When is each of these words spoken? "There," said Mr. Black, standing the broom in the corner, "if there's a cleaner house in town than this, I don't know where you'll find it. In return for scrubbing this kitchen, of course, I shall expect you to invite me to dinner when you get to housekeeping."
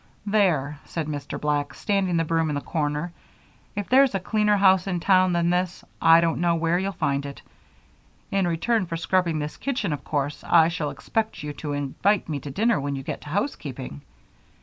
"There," 0.25 0.79
said 0.85 1.05
Mr. 1.05 1.39
Black, 1.39 1.75
standing 1.75 2.17
the 2.17 2.25
broom 2.25 2.49
in 2.49 2.55
the 2.55 2.61
corner, 2.61 3.13
"if 3.75 3.87
there's 3.87 4.15
a 4.15 4.19
cleaner 4.19 4.57
house 4.57 4.87
in 4.87 4.99
town 4.99 5.33
than 5.33 5.51
this, 5.51 5.83
I 6.01 6.21
don't 6.21 6.41
know 6.41 6.55
where 6.55 6.79
you'll 6.79 6.91
find 6.93 7.23
it. 7.23 7.43
In 8.31 8.47
return 8.47 8.87
for 8.87 8.97
scrubbing 8.97 9.37
this 9.37 9.57
kitchen, 9.57 9.93
of 9.93 10.03
course, 10.03 10.43
I 10.43 10.69
shall 10.69 10.89
expect 10.89 11.43
you 11.43 11.53
to 11.61 11.73
invite 11.73 12.27
me 12.27 12.39
to 12.39 12.49
dinner 12.49 12.81
when 12.81 12.95
you 12.95 13.03
get 13.03 13.21
to 13.21 13.29
housekeeping." 13.29 14.01